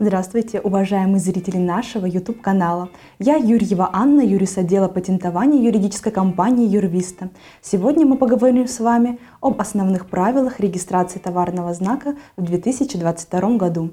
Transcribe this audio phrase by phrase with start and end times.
[0.00, 2.88] Здравствуйте, уважаемые зрители нашего YouTube-канала.
[3.18, 7.30] Я Юрьева Анна, юрист отдела патентования юридической компании Юрвиста.
[7.62, 13.90] Сегодня мы поговорим с вами об основных правилах регистрации товарного знака в 2022 году.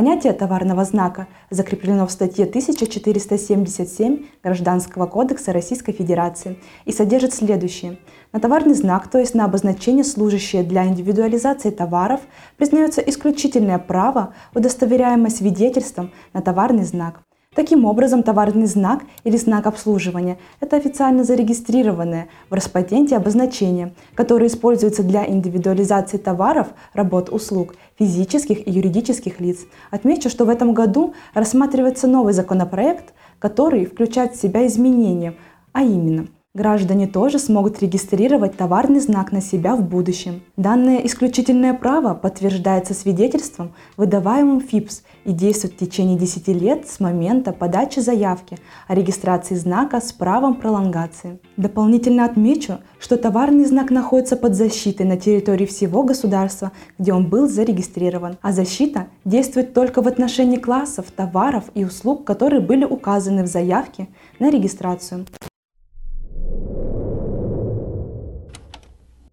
[0.00, 7.98] Понятие товарного знака закреплено в статье 1477 Гражданского кодекса Российской Федерации и содержит следующее.
[8.32, 12.22] На товарный знак, то есть на обозначение, служащее для индивидуализации товаров,
[12.56, 17.20] признается исключительное право, удостоверяемое свидетельством на товарный знак.
[17.52, 25.02] Таким образом, товарный знак или знак обслуживания– это официально зарегистрированное в Роспатенте обозначение, которое используется
[25.02, 29.66] для индивидуализации товаров, работ, услуг физических и юридических лиц.
[29.90, 35.34] Отмечу, что в этом году рассматривается новый законопроект, который включает в себя изменения,
[35.72, 40.42] а именно– Граждане тоже смогут регистрировать товарный знак на себя в будущем.
[40.56, 47.52] Данное исключительное право подтверждается свидетельством, выдаваемым ФИПС и действует в течение 10 лет с момента
[47.52, 51.38] подачи заявки о регистрации знака с правом пролонгации.
[51.56, 57.48] Дополнительно отмечу, что товарный знак находится под защитой на территории всего государства, где он был
[57.48, 63.46] зарегистрирован, а защита действует только в отношении классов, товаров и услуг, которые были указаны в
[63.46, 64.08] заявке
[64.40, 65.26] на регистрацию.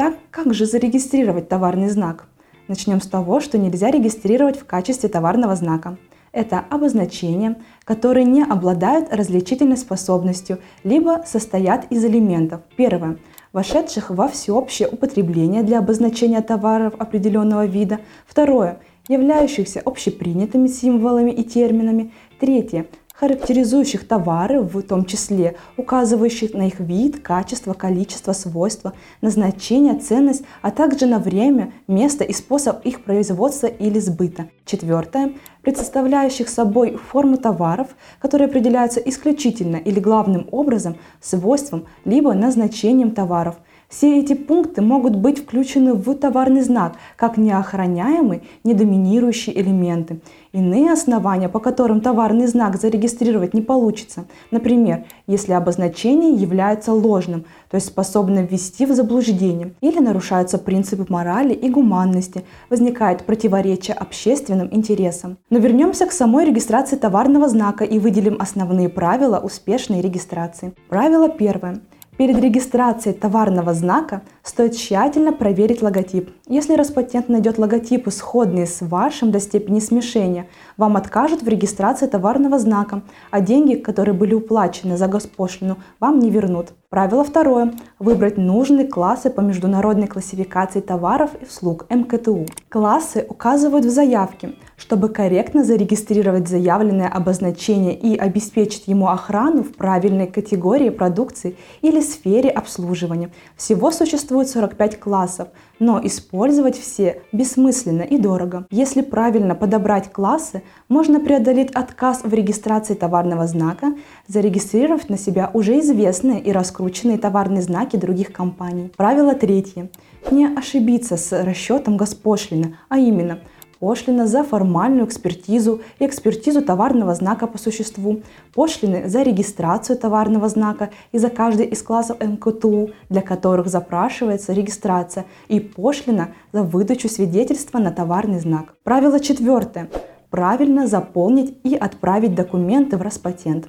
[0.00, 2.26] Так, как же зарегистрировать товарный знак?
[2.68, 5.98] Начнем с того, что нельзя регистрировать в качестве товарного знака.
[6.32, 12.62] Это обозначения, которые не обладают различительной способностью, либо состоят из элементов.
[12.78, 13.18] Первое
[13.52, 18.00] вошедших во всеобщее употребление для обозначения товаров определенного вида.
[18.26, 22.10] Второе являющихся общепринятыми символами и терминами.
[22.38, 22.86] Третье
[23.20, 30.70] характеризующих товары, в том числе указывающих на их вид, качество, количество, свойства, назначение, ценность, а
[30.70, 34.46] также на время, место и способ их производства или сбыта.
[34.64, 35.34] Четвертое.
[35.60, 37.88] Представляющих собой форму товаров,
[38.20, 43.56] которые определяются исключительно или главным образом свойством либо назначением товаров–
[43.90, 50.20] все эти пункты могут быть включены в товарный знак как неохраняемые, недоминирующие элементы.
[50.52, 57.74] Иные основания, по которым товарный знак зарегистрировать не получится, например, если обозначение является ложным, то
[57.74, 65.36] есть способным ввести в заблуждение, или нарушаются принципы морали и гуманности, возникает противоречие общественным интересам.
[65.50, 70.74] Но вернемся к самой регистрации товарного знака и выделим основные правила успешной регистрации.
[70.88, 71.80] Правило первое.
[72.20, 76.28] Перед регистрацией товарного знака стоит тщательно проверить логотип.
[76.46, 82.58] Если Роспатент найдет логотипы, сходные с вашим до степени смешения, вам откажут в регистрации товарного
[82.58, 86.74] знака, а деньги, которые были уплачены за госпошлину, вам не вернут.
[86.90, 87.72] Правило второе.
[88.00, 92.46] Выбрать нужные классы по международной классификации товаров и услуг МКТУ.
[92.68, 94.56] Классы указывают в заявке.
[94.76, 102.50] Чтобы корректно зарегистрировать заявленное обозначение и обеспечить ему охрану в правильной категории продукции или сфере
[102.50, 103.30] обслуживания.
[103.56, 105.46] Всего существует 45 классов,
[105.80, 108.66] но использовать все бессмысленно и дорого.
[108.70, 113.94] Если правильно подобрать классы, можно преодолеть отказ в регистрации товарного знака,
[114.28, 118.92] зарегистрировав на себя уже известные и раскрученные товарные знаки других компаний.
[118.96, 119.90] Правило третье.
[120.30, 123.40] Не ошибиться с расчетом госпошлины, а именно–
[123.80, 128.20] пошлина за формальную экспертизу и экспертизу товарного знака по существу,
[128.54, 135.24] пошлины за регистрацию товарного знака и за каждый из классов МКТУ, для которых запрашивается регистрация,
[135.48, 138.74] и пошлина за выдачу свидетельства на товарный знак.
[138.84, 139.88] Правило четвертое.
[140.28, 143.68] Правильно заполнить и отправить документы в Роспатент.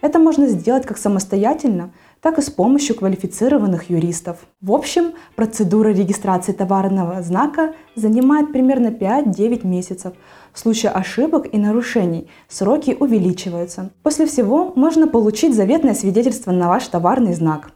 [0.00, 1.90] Это можно сделать как самостоятельно,
[2.20, 4.38] так и с помощью квалифицированных юристов.
[4.60, 10.12] В общем, процедура регистрации товарного знака занимает примерно 5-9 месяцев.
[10.52, 13.90] В случае ошибок и нарушений сроки увеличиваются.
[14.02, 17.72] После всего можно получить заветное свидетельство на ваш товарный знак.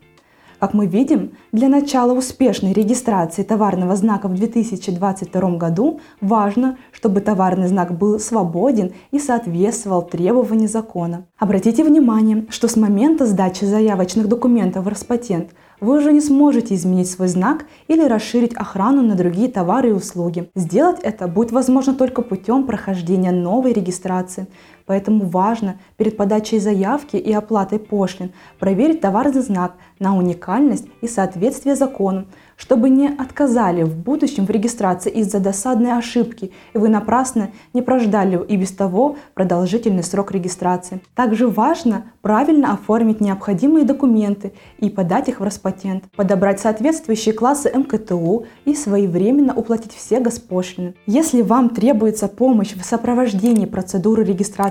[0.65, 7.69] Как мы видим, для начала успешной регистрации товарного знака в 2022 году важно, чтобы товарный
[7.69, 11.27] знак был свободен и соответствовал требованиям закона.
[11.39, 15.51] Обратите внимание, что с момента сдачи заявочных документов в Роспатент
[15.81, 20.51] вы уже не сможете изменить свой знак или расширить охрану на другие товары и услуги.
[20.55, 24.47] Сделать это будет возможно только путем прохождения новой регистрации.
[24.87, 31.75] Поэтому важно перед подачей заявки и оплатой пошлин проверить товарный знак на уникальность и соответствие
[31.75, 32.27] закону.
[32.57, 38.41] чтобы не отказали в будущем в регистрации из-за досадной ошибки, и вы напрасно не прождали
[38.47, 41.01] и без того продолжительный срок регистрации.
[41.15, 48.47] Также важно правильно оформить необходимые документы и подать их в Роспатент, подобрать соответствующие классы МКТУ
[48.65, 50.95] и своевременно уплатить все госпошлины.
[51.07, 54.25] Если вам требуется помощь в сопровождении процедуры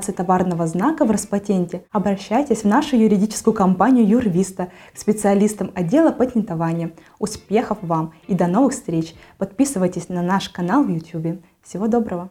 [0.03, 6.91] регистрации товарного знака в Роспатенте, обращайтесь в нашу юридическую компанию Юрвиста к специалистам отдела патентования.
[7.19, 9.15] Успехов вам и до новых встреч!
[9.37, 11.41] Подписывайтесь на наш канал в YouTube.
[11.63, 12.29] Всего доброго!